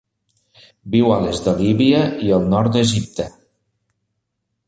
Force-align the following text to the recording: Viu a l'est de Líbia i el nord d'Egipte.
Viu 0.93 1.11
a 1.15 1.17
l'est 1.25 1.49
de 1.49 1.53
Líbia 1.59 2.01
i 2.29 2.33
el 2.39 2.49
nord 2.55 2.73
d'Egipte. 2.79 3.27